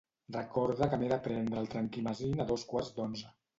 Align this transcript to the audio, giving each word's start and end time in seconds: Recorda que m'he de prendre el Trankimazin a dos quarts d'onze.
Recorda 0.37 0.87
que 0.93 0.99
m'he 1.01 1.09
de 1.11 1.19
prendre 1.27 1.61
el 1.65 1.71
Trankimazin 1.75 2.43
a 2.47 2.51
dos 2.55 2.67
quarts 2.75 2.93
d'onze. 3.01 3.33